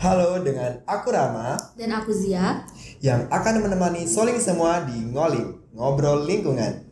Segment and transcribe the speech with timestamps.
[0.00, 2.64] Halo dengan aku Rama Dan aku Zia.
[3.04, 6.88] yang akan menemani Soling semua di Ngoling, Ngobrol Lingkungan.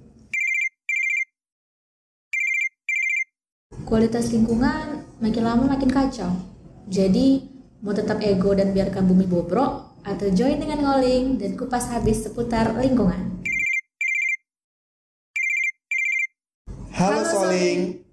[3.88, 6.36] Kualitas lingkungan makin lama makin kacau.
[6.92, 7.48] Jadi,
[7.80, 12.76] mau tetap ego dan biarkan bumi bobrok, atau join dengan ngoling dan kupas habis seputar
[12.76, 13.40] lingkungan.
[16.92, 18.04] Halo, Halo, Soling.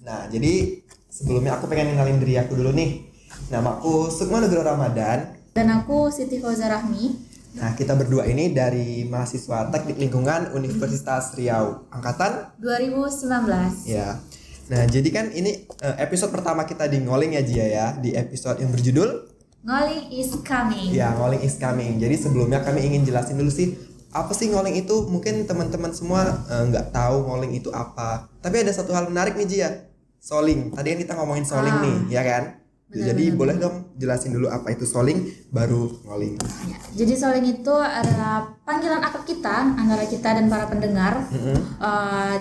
[0.00, 0.80] Nah, jadi
[1.12, 3.09] sebelumnya aku pengen kenalin diri aku dulu nih.
[3.50, 5.34] Namaku Sukma Nugroho Ramadan.
[5.50, 7.18] Dan aku Siti Fauza Rahmi.
[7.50, 13.90] Nah, kita berdua ini dari mahasiswa Teknik Lingkungan Universitas Riau, angkatan 2019.
[13.90, 14.22] ya.
[14.70, 18.62] Nah, jadi kan ini eh, episode pertama kita di Ngoling ya Jia ya, di episode
[18.62, 19.26] yang berjudul
[19.66, 20.94] Ngoling is coming.
[20.94, 21.98] Ya, Ngoling is coming.
[21.98, 23.74] Jadi sebelumnya kami ingin jelasin dulu sih
[24.14, 25.10] apa sih ngoling itu?
[25.10, 28.30] Mungkin teman-teman semua eh, nggak tahu ngoling itu apa.
[28.38, 29.70] Tapi ada satu hal menarik nih Jia.
[30.22, 30.70] Soling.
[30.70, 31.82] Tadi kan kita ngomongin soling Ah.
[31.82, 32.59] nih, ya kan?
[32.90, 36.34] Benar, Jadi benar, boleh dong jelasin dulu apa itu soling, baru ngoling.
[36.66, 41.22] Ya, Jadi soling itu adalah panggilan akrab kita antara kita dan para pendengar.
[41.30, 41.54] Mm-mm.
[41.78, 42.36] Eh,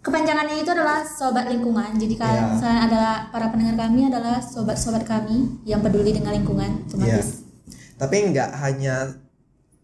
[0.00, 1.94] kepanjangannya itu adalah sobat lingkungan.
[1.94, 2.58] Jadi kalian Ya.
[2.58, 6.90] saya adalah para pendengar kami adalah sobat-sobat kami yang peduli dengan lingkungan.
[6.90, 7.46] Otomatis.
[7.94, 9.12] Tapi nggak hanya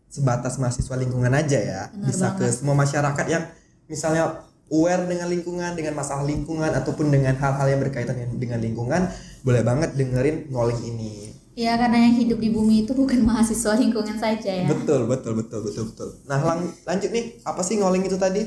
[0.09, 2.57] sebatas mahasiswa lingkungan aja ya, Benar bisa ke banget.
[2.57, 3.45] semua masyarakat yang
[3.85, 9.07] misalnya aware dengan lingkungan, dengan masalah lingkungan ataupun dengan hal-hal yang berkaitan dengan- lingkungan,
[9.47, 11.11] boleh banget dengerin ngoling ini.
[11.57, 14.67] Ya karena yang hidup di bumi itu bukan mahasiswa lingkungan saja ya.
[14.67, 16.09] Betul, betul, betul, betul, betul.
[16.27, 18.43] Nah, lang- lanjut nih, apa sih ngoling itu tadi?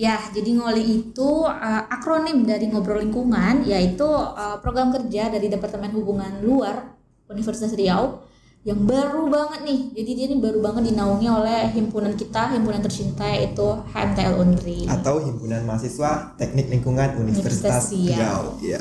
[0.00, 5.94] Ya, jadi ngoling itu uh, akronim dari ngobrol lingkungan, yaitu uh, program kerja dari Departemen
[5.94, 6.96] Hubungan Luar
[7.30, 8.18] Universitas Riau
[8.62, 9.80] yang baru banget nih.
[9.90, 14.86] Jadi dia ini baru banget dinaungi oleh himpunan kita, himpunan tercinta yaitu HMTL Unri.
[14.86, 18.42] Atau Himpunan Mahasiswa Teknik Lingkungan Universitas Universitas Riau.
[18.62, 18.80] Iya.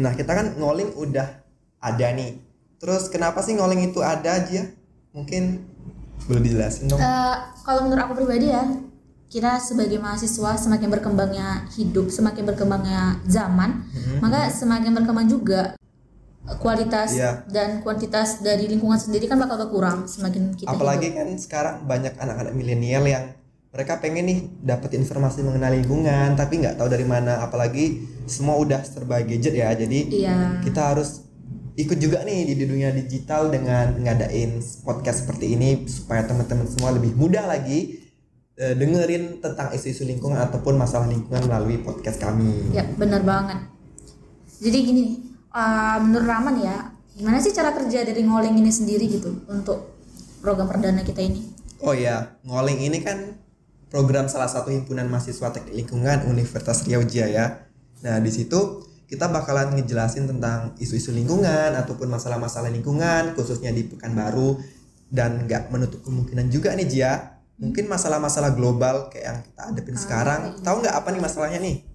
[0.00, 1.44] Nah, kita kan ngoling udah
[1.84, 2.40] ada nih.
[2.80, 4.72] Terus kenapa sih ngoling itu ada aja?
[5.12, 5.68] Mungkin
[6.24, 7.02] boleh dijelasin dong.
[7.02, 8.64] Eh, kalau menurut aku pribadi ya,
[9.28, 14.24] kita sebagai mahasiswa semakin berkembangnya hidup, semakin berkembangnya zaman, Mhm.
[14.24, 15.76] maka semakin berkembang juga
[16.56, 17.44] kualitas Iya.
[17.46, 21.18] dan kuantitas dari lingkungan sendiri kan bakal berkurang semakin kita Apalagi hidup.
[21.18, 23.24] kan sekarang banyak anak-anak milenial yang
[23.68, 28.80] mereka pengen nih dapat informasi mengenai lingkungan tapi nggak tahu dari mana apalagi semua udah
[28.80, 30.36] serba gadget ya jadi Iya.
[30.64, 31.28] kita harus
[31.74, 37.12] ikut juga nih di dunia digital dengan ngadain podcast seperti ini supaya teman-teman semua lebih
[37.12, 38.00] mudah lagi
[38.56, 42.74] eh, dengerin tentang isu-isu lingkungan ataupun masalah lingkungan melalui podcast kami.
[42.74, 43.62] Ya, benar banget.
[44.58, 45.04] Jadi gini,
[45.52, 46.76] uh, menurut Raman ya,
[47.16, 49.98] gimana sih cara kerja dari ngoling ini sendiri gitu untuk
[50.40, 51.42] program perdana kita ini?
[51.82, 53.38] Oh ya, ngoling ini kan
[53.88, 57.68] program salah satu himpunan mahasiswa teknik lingkungan Universitas Riau Jaya.
[58.04, 64.60] Nah, di situ kita bakalan ngejelasin tentang isu-isu lingkungan ataupun masalah-masalah lingkungan khususnya di Pekanbaru
[65.08, 67.40] dan nggak menutup kemungkinan juga nih Jia.
[67.58, 70.40] Mungkin masalah-masalah global kayak yang kita hadapin sekarang.
[70.62, 71.87] Tahu nggak apa nih masalahnya nih?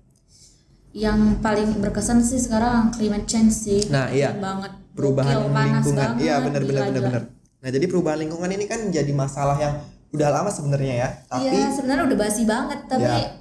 [0.94, 3.82] Yang paling berkesan sih sekarang climate change sih.
[3.90, 4.30] Nah, iya.
[4.38, 4.72] Banget.
[4.94, 5.98] Perubahan Gokil, lingkungan.
[5.98, 7.24] banget, Iya, benar benar benar benar.
[7.34, 9.74] Nah, jadi perubahan lingkungan ini kan jadi masalah yang
[10.14, 13.34] udah lama sebenarnya ya, tapi Iya, sebenarnya udah basi banget, tapi Ya.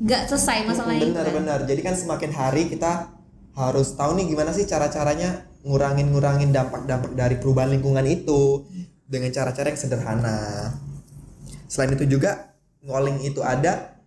[0.00, 1.20] nggak selesai masalahnya itu kan.
[1.20, 1.58] Benar-benar.
[1.68, 3.12] Jadi kan semakin hari kita
[3.52, 8.64] harus tahu nih gimana sih cara-caranya ngurangin-ngurangin dampak-dampak dari perubahan lingkungan itu
[9.04, 10.72] dengan cara-cara yang sederhana.
[11.68, 13.97] Selain itu juga ngoling itu ada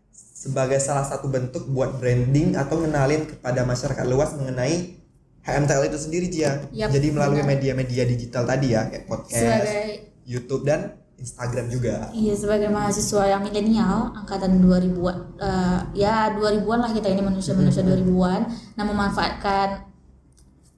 [0.41, 4.97] sebagai salah satu bentuk buat branding atau ngenalin kepada masyarakat luas mengenai
[5.45, 6.65] HMTL itu sendiri Jia.
[6.73, 9.81] Yap, Jadi melalui media-media digital tadi ya kayak podcast, Sebagai
[10.25, 12.09] YouTube dan Instagram juga.
[12.09, 18.41] Iya sebagai mahasiswa yang milenial angkatan 2000-an eh, ya 2000-an lah kita ini manusia-manusia 2000-an
[18.73, 19.85] nah memanfaatkan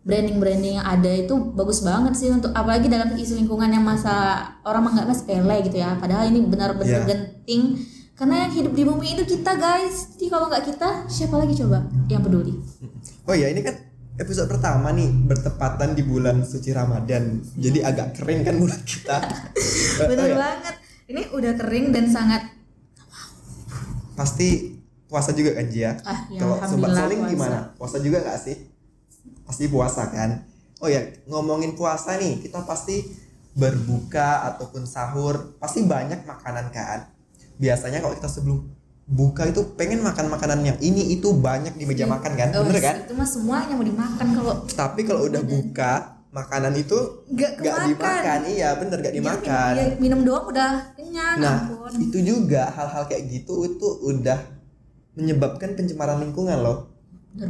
[0.03, 4.83] branding-branding yang ada itu bagus banget sih untuk apalagi dalam isu lingkungan yang masa orang
[4.83, 7.07] menganggapnya sepele gitu ya padahal ini benar-benar Iya.
[7.07, 7.79] genting
[8.13, 11.85] karena yang hidup di bumi itu kita guys jadi kalau nggak kita siapa lagi coba
[12.07, 12.55] yang peduli
[13.23, 13.75] Oh ya ini kan
[14.19, 17.39] episode pertama nih bertepatan di bulan suci Ramadan.
[17.55, 19.17] Jadi agak kering kan mulut kita.
[20.11, 20.75] Benar oh ya, banget
[21.07, 22.43] ini udah kering dan sangat
[24.13, 24.77] Pasti
[25.09, 25.97] puasa juga kan Jia?
[26.05, 27.31] ah ya Kalau sobat saling puasa.
[27.33, 27.57] gimana?
[27.79, 28.55] Puasa juga nggak sih?
[29.47, 30.43] Pasti puasa kan?
[30.83, 31.01] Oh ya
[31.31, 33.07] ngomongin puasa nih kita pasti
[33.55, 37.07] berbuka ataupun sahur pasti banyak makanan kan.
[37.55, 38.65] Biasanya kalau kita sebelum
[39.03, 42.79] buka itu pengen makan makanan yang ini itu banyak di meja makan kan, Oh, bener
[42.79, 42.95] kan?
[42.99, 45.91] itu mah semuanya mau dimakan kalau Tapi kalau udah buka
[46.29, 46.97] makanan itu
[47.27, 47.89] nggak nggak kemakan.
[47.91, 48.39] dimakan.
[48.47, 49.71] Iya bener nggak Ya, dimakan.
[49.71, 51.91] minum, ya, minum doang udah kenyang nah ampun.
[51.99, 54.39] itu juga hal-hal kayak gitu itu udah
[55.13, 56.89] menyebabkan pencemaran lingkungan loh.
[57.31, 57.49] Bener.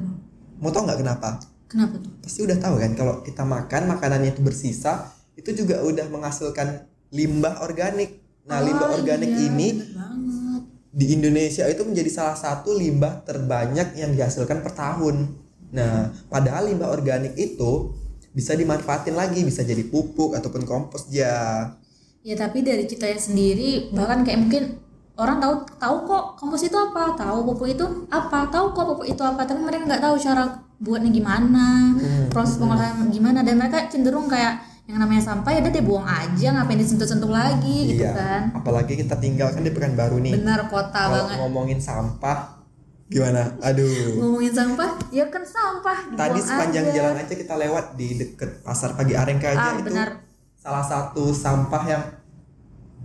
[0.56, 1.30] mau tau nggak kenapa?
[1.68, 2.12] Kenapa tuh?
[2.18, 7.60] pasti udah tahu kan kalau kita makan makanannya itu bersisa itu juga udah menghasilkan limbah
[7.60, 9.68] organik nah Oh, limbah organik iya, ini
[10.94, 15.32] di Indonesia itu menjadi salah satu limbah terbanyak yang dihasilkan per tahun.
[15.74, 17.98] Nah padahal limbah organik itu
[18.34, 21.70] bisa dimanfaatin lagi bisa jadi pupuk ataupun kompos ya
[22.24, 24.64] Ya tapi dari kita sendiri bahkan kayak mungkin
[25.20, 29.22] orang tahu tahu kok kompos itu apa, tahu pupuk itu apa, tahu kok pupuk itu
[29.22, 30.44] apa, tapi mereka nggak tahu cara
[30.80, 35.72] buatnya gimana, Hmm, proses pengolahan gimana dan mereka cenderung kayak yang namanya sampah ya udah
[35.72, 38.42] dia buang aja ngapain disentuh-sentuh lagi gitu iya kan.
[38.54, 41.38] apalagi kita tinggal kan di Pekanbaru nih Benar kota kalau banget.
[41.40, 42.60] ngomongin sampah
[43.06, 46.12] gimana aduh Ngomongin sampah, ya kan sampah.
[46.14, 46.94] tadi sepanjang aja.
[46.94, 50.10] jalan aja kita lewat di deket pasar pagi Arengka aja Ah, itu benar.
[50.54, 52.04] salah satu sampah yang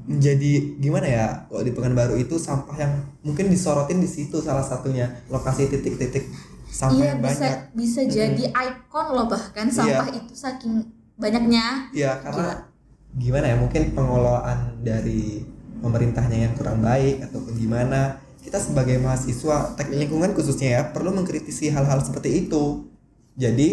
[0.04, 5.04] menjadi gimana ya kalau di Pekanbaru itu sampah yang mungkin disorotin di situ salah satunya
[5.28, 6.26] lokasi titik-titik
[6.66, 10.80] sampah Iya yang bisa banyak bisa jadi ikon loh bahkan sampah itu saking
[11.18, 11.90] banyaknya.
[11.92, 12.70] ya karena
[13.12, 15.42] gimana ya mungkin pengelolaan dari
[15.78, 21.68] pemerintahnya yang kurang baik ataupun gimana kita sebagai mahasiswa teknik lingkungan khususnya ya perlu mengkritisi
[21.68, 22.86] hal-hal seperti itu
[23.34, 23.68] jadi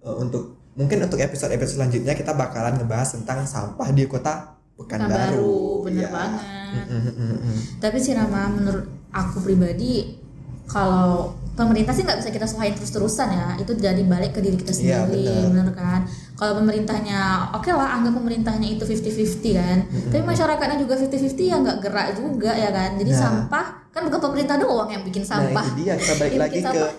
[0.00, 6.02] eh, untuk mungkin untuk episode-episode selanjutnya kita bakalan ngebahas tentang sampah di kota Pekanbaru, bener
[6.02, 6.10] Ya.
[6.10, 6.42] banget.
[6.74, 7.58] Mm, mm, mm, mm.
[7.78, 8.82] Tapi sih Rama menurut
[9.14, 10.18] aku pribadi
[10.66, 14.74] kalau pemerintah sih nggak bisa kita salahin terus-terusan ya itu dari balik ke diri kita
[14.74, 15.46] Iya, sendiri benar.
[15.46, 16.00] bener kan
[16.34, 19.78] kalau pemerintahnya oke lah anggap pemerintahnya itu 50-50 kan
[20.10, 23.20] tapi masyarakatnya juga 50-50 ya nggak gerak juga ya kan jadi Nah.
[23.22, 26.62] sampah kan bukan pemerintah doang yang bikin Nah sampah itu dia kita balik lagi bikin
[26.62, 26.90] ke sampah,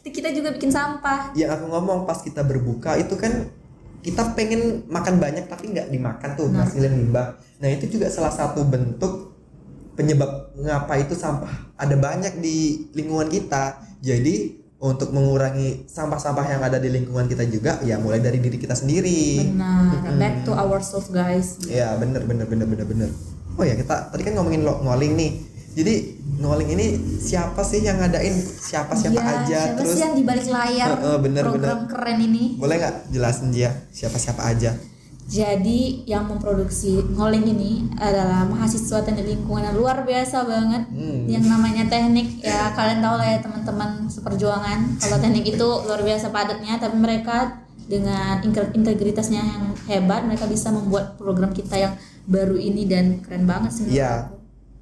[0.00, 3.52] kita, kita, juga bikin sampah yang aku ngomong pas kita berbuka itu kan
[4.00, 6.64] kita pengen makan banyak tapi nggak dimakan tuh Nah.
[6.64, 7.36] ngasilin limbah.
[7.60, 9.36] Nah itu juga salah satu bentuk
[9.98, 13.82] penyebab ngapa itu sampah ada banyak di lingkungan kita.
[13.98, 18.78] Jadi untuk mengurangi sampah-sampah yang ada di lingkungan kita juga ya mulai dari diri kita
[18.78, 19.42] sendiri.
[19.42, 23.10] benar back to ourselves guys Ya bener bener bener bener bener.
[23.58, 25.30] Oh ya kita tadi kan ngomongin lo ngoling nih.
[25.78, 25.94] Jadi
[26.42, 26.86] ngoling ini
[27.22, 30.88] siapa sih yang ngadain siapa siapa Iya, aja siapa terus sih yang di balik layar
[30.90, 34.74] Heeh, bener, program keren ini boleh nggak jelasin dia siapa siapa aja?
[35.28, 40.88] Jadi yang memproduksi ngoling ini adalah mahasiswa teknik lingkungan yang luar biasa banget.
[40.88, 41.28] Hmm.
[41.28, 44.96] Yang namanya teknik ya kalian tahu lah ya teman-teman seperjuangan.
[44.96, 48.40] Kalau teknik itu luar biasa padatnya, tapi mereka dengan
[48.72, 51.92] integritasnya yang hebat, mereka bisa membuat program kita yang
[52.24, 53.84] baru ini dan keren banget sih.
[53.84, 54.32] Iya.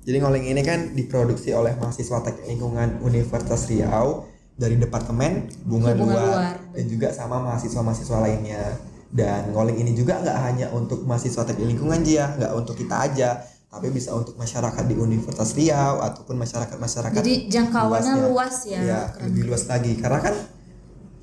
[0.07, 6.15] Jadi ngoling ini kan diproduksi oleh mahasiswa teknik lingkungan Universitas Riau dari Departemen Bunga, Bunga
[6.15, 6.55] Luar, Luar.
[6.71, 8.95] dan juga sama mahasiswa-mahasiswa lainnya.
[9.11, 13.39] Dan ngoling ini juga nggak hanya untuk mahasiswa teknik lingkungan dia, nggak untuk kita aja,
[13.67, 18.29] tapi bisa untuk masyarakat di Universitas Riau ataupun masyarakat-masyarakat Jadi jangkauannya luasnya.
[18.33, 18.81] luas ya.
[18.81, 19.25] ya keren.
[19.29, 20.35] lebih luas lagi karena kan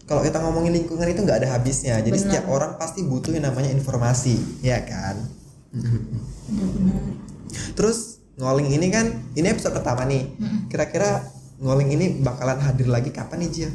[0.06, 2.24] kalau kita ngomongin lingkungan itu nggak ada habisnya jadi Benar.
[2.30, 5.18] setiap orang pasti butuh yang namanya informasi ya kan
[5.74, 7.01] Benar-benar.
[7.74, 10.35] terus ngoling ini kan ini episode pertama nih
[10.68, 11.25] kira-kira
[11.57, 13.69] ngoling ini bakalan hadir lagi kapan nih Jia?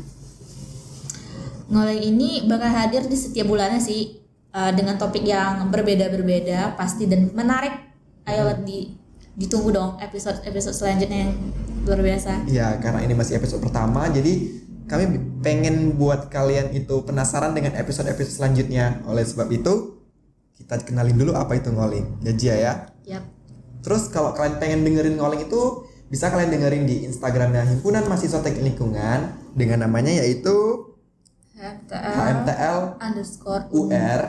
[1.68, 4.20] Ngoleng ini bakal hadir di setiap bulannya sih
[4.56, 7.92] uh, dengan topik yang berbeda-berbeda pasti dan menarik.
[8.24, 8.92] Ayo di
[9.38, 11.32] ditunggu dong episode episode selanjutnya yang
[11.86, 12.44] luar biasa.
[12.50, 14.50] ya karena ini masih episode pertama jadi
[14.90, 15.04] kami
[15.40, 20.02] pengen buat kalian itu penasaran dengan episode-episode selanjutnya oleh sebab itu
[20.58, 22.72] kita kenalin dulu apa itu ngoling ya Jia ya
[23.08, 23.24] Yap.
[23.80, 28.74] Terus kalau kalian pengen dengerin ngoling itu bisa kalian dengerin di Instagramnya Himpunan Mahasiswa Teknik
[28.74, 30.87] Lingkungan dengan namanya yaitu
[31.58, 34.20] HMTL HMTL underscore UR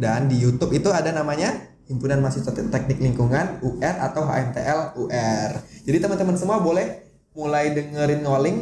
[0.00, 1.52] dan di YouTube itu ada namanya
[1.86, 5.50] Himpunan Mahasiswa Teknik Lingkungan UR atau HMTL UR.
[5.86, 8.56] Jadi teman-teman semua boleh mulai dengerin ngoling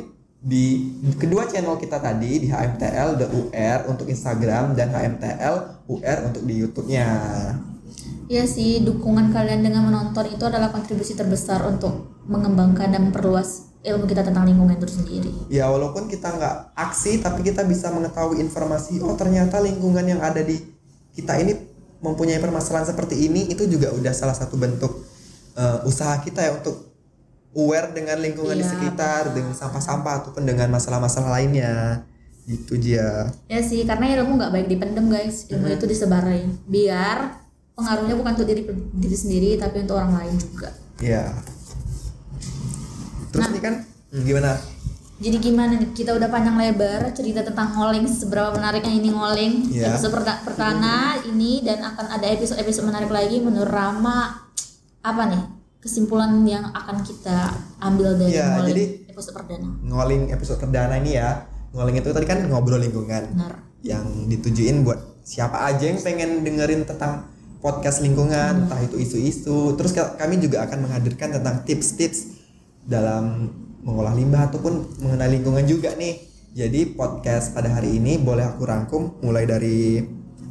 [0.44, 6.42] di kedua channel kita tadi di HMTL the UR untuk Instagram dan HMTL UR untuk
[6.44, 7.08] di YouTube-nya.
[8.28, 14.08] Iya sih, dukungan kalian dengan menonton itu adalah kontribusi terbesar untuk mengembangkan dan memperluas ilmu
[14.08, 15.32] kita tentang lingkungan itu sendiri.
[15.52, 20.40] Ya walaupun kita nggak aksi tapi kita bisa mengetahui informasi oh ternyata lingkungan yang ada
[20.40, 20.56] di
[21.12, 21.54] kita ini
[22.00, 25.04] mempunyai permasalahan seperti ini itu juga udah salah satu bentuk
[25.54, 26.94] eh, usaha kita ya untuk
[27.54, 32.02] aware dengan lingkungan di Iya, sekitar dengan sampah-sampah ataupun dengan masalah-masalah lainnya.
[32.44, 36.60] Gitu dia Ya sih, karena ilmu nggak baik dipendem guys, ilmu itu disebarin.
[36.68, 37.40] Biar
[37.72, 38.62] pengaruhnya bukan untuk diri
[39.00, 40.70] diri sendiri tapi untuk orang lain juga.
[41.02, 41.26] ya
[43.34, 44.50] terus ini kan hmm, gimana
[45.14, 45.90] Jadi gimana nih?
[45.90, 49.52] Kita udah panjang lebar cerita tentang ngoling seberapa menariknya ini ngoling.
[49.70, 49.94] Iya.
[49.94, 54.42] Episode perta- pertama ini dan akan ada episode-episode menarik lagi menurut Rama
[55.00, 55.42] apa nih?
[55.78, 57.46] Kesimpulan yang akan kita
[57.78, 59.68] ambil dari Iya, ngoling jadi- episode perdana.
[59.80, 64.98] ngoling episode perdana ini ya ngoling itu tadi kan ngobrol lingkungan benar yang ditujuin buat
[65.22, 67.30] siapa aja yang pengen dengerin tentang
[67.62, 69.72] podcast lingkungan, entah itu isu-isu.
[69.72, 72.33] Terus ka- kami juga akan menghadirkan tentang tips-tips
[72.84, 73.50] dalam
[73.84, 76.20] mengolah limbah ataupun mengenai lingkungan juga nih.
[76.54, 79.98] Jadi podcast pada hari ini boleh aku rangkum mulai dari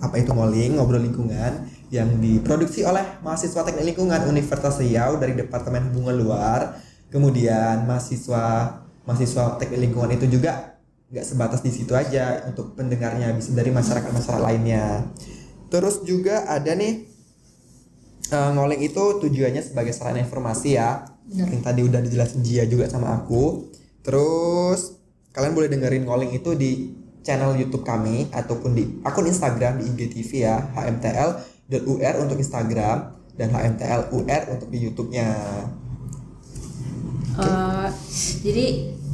[0.04, 5.94] apa itu ngoling, ngobrol lingkungan yang diproduksi oleh mahasiswa teknik lingkungan Universitas Riau dari Departemen
[5.94, 6.62] Hubungan Luar.
[7.08, 10.74] Kemudian mahasiswa mahasiswa teknik lingkungan itu juga
[11.14, 15.14] nggak sebatas di situ aja untuk pendengarnya bisa dari masyarakat masyarakat lainnya
[15.70, 17.06] terus juga ada nih
[18.34, 21.06] eh, ngoling itu tujuannya sebagai sarana informasi ya.
[21.24, 21.56] Bener.
[21.56, 23.72] yang tadi udah dijelasin Jia juga sama aku.
[24.04, 25.00] Terus
[25.32, 26.92] kalian boleh dengerin ngoling itu di
[27.24, 34.12] channel YouTube kami ataupun di akun Instagram di IGTV ya HMTL.UR untuk Instagram dan HMTL
[34.12, 35.30] UR untuk di YouTube-nya.
[37.34, 37.88] Eh,
[38.44, 38.66] jadi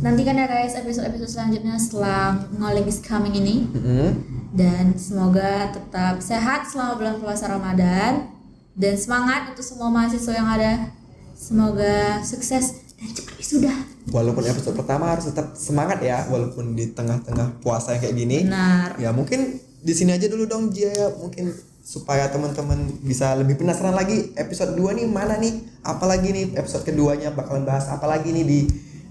[0.02, 3.70] nantikan ya guys episode-episode selanjutnya setelah ngoling is coming ini.
[3.70, 4.10] Mm-mm.
[4.50, 8.39] dan semoga tetap sehat selama bulan puasa Ramadan
[8.80, 10.96] dan semangat untuk semua mahasiswa yang ada.
[11.36, 13.76] Semoga sukses dan cepat wisuda.
[14.12, 18.38] Walaupun episode pertama harus tetap semangat ya walaupun di tengah-tengah puasa yang kayak gini.
[18.48, 18.96] Benar.
[18.96, 21.08] Ya mungkin di sini aja dulu dong Jia ya.
[21.12, 21.52] Mungkin
[21.84, 25.60] supaya teman-teman bisa lebih penasaran lagi episode 2 nih mana nih?
[25.84, 26.46] Apalagi nih?
[26.56, 28.60] Episode keduanya bakalan bahas apa lagi nih di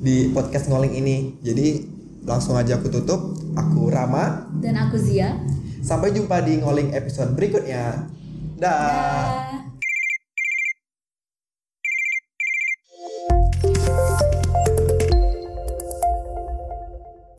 [0.01, 1.37] di podcast ngoling ini.
[1.45, 1.85] Jadi
[2.25, 3.37] langsung aja aku tutup.
[3.57, 4.49] Aku Rama.
[4.65, 5.37] Dan aku Zia.
[5.85, 8.09] Sampai jumpa di ngoling episode berikutnya.
[8.59, 8.69] Dah.
[8.69, 9.48] Dah.